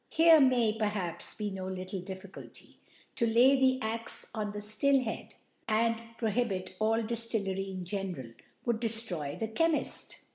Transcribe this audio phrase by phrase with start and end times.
[0.09, 2.79] Here may, perhaps, be no little Difficulty.
[3.17, 5.35] To lay the Axe to the Still head,
[5.67, 8.33] and prohibit allDiftillery in ge ncral,
[8.65, 10.15] would deftroy the Chcmift.